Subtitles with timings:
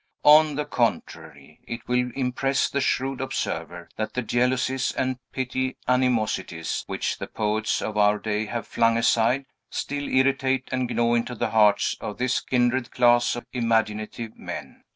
[0.25, 6.83] On the contrary, it will impress the shrewd observer that the jealousies and petty animosities,
[6.87, 11.51] which the poets of our day have flung aside, still irritate and gnaw into the
[11.51, 14.81] hearts of this kindred class of imaginative men.